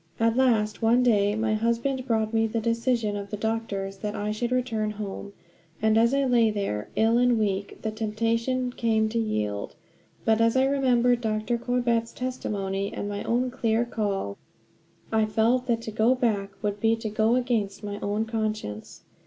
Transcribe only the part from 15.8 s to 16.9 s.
to go back would